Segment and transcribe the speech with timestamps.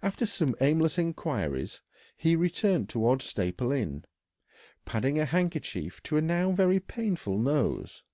[0.00, 1.80] After some aimless inquiries
[2.16, 4.04] he returned towards Staple Inn,
[4.84, 8.04] padding a handkerchief to a now very painful nose.